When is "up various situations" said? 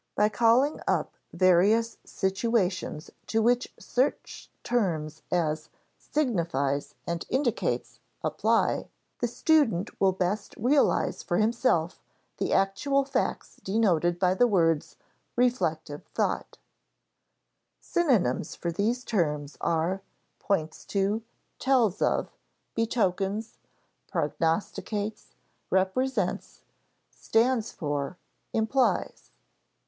0.87-3.11